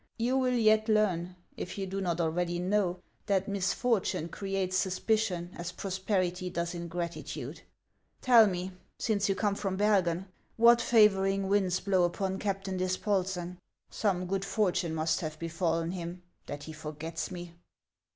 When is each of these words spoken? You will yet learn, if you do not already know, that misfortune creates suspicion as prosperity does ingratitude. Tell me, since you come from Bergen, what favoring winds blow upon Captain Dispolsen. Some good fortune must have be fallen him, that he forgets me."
You 0.17 0.35
will 0.35 0.55
yet 0.55 0.89
learn, 0.89 1.35
if 1.57 1.77
you 1.77 1.85
do 1.85 2.01
not 2.01 2.19
already 2.19 2.57
know, 2.57 2.99
that 3.27 3.47
misfortune 3.47 4.29
creates 4.29 4.75
suspicion 4.75 5.51
as 5.55 5.71
prosperity 5.71 6.49
does 6.49 6.73
ingratitude. 6.73 7.61
Tell 8.19 8.47
me, 8.47 8.71
since 8.97 9.29
you 9.29 9.35
come 9.35 9.53
from 9.53 9.77
Bergen, 9.77 10.25
what 10.57 10.81
favoring 10.81 11.47
winds 11.49 11.79
blow 11.81 12.01
upon 12.03 12.39
Captain 12.39 12.77
Dispolsen. 12.77 13.59
Some 13.91 14.25
good 14.25 14.43
fortune 14.43 14.95
must 14.95 15.21
have 15.21 15.37
be 15.37 15.47
fallen 15.47 15.91
him, 15.91 16.23
that 16.47 16.63
he 16.63 16.73
forgets 16.73 17.29
me." 17.29 17.53